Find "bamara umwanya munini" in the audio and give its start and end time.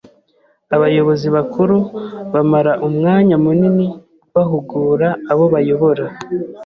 2.33-3.87